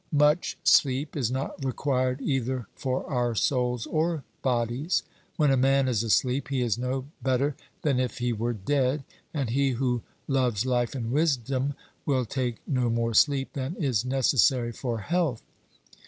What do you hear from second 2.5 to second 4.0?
for our souls